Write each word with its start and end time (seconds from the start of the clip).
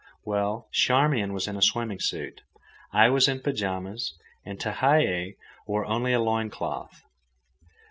Well, 0.25 0.67
Charmian 0.71 1.31
was 1.31 1.47
in 1.47 1.55
a 1.57 1.61
swimming 1.61 1.99
suit, 1.99 2.41
I 2.91 3.09
was 3.11 3.27
in 3.27 3.41
pyjamas, 3.41 4.15
and 4.43 4.57
Tehei 4.57 5.35
wore 5.67 5.85
only 5.85 6.11
a 6.11 6.19
loin 6.19 6.49
cloth. 6.49 7.03